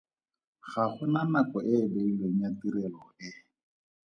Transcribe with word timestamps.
Ga 0.71 0.83
go 0.93 1.03
na 1.13 1.21
nako 1.31 1.57
e 1.73 1.73
e 1.83 1.89
beilweng 1.91 2.39
ya 2.41 2.49
tirelo 2.59 3.03
e. 3.27 3.29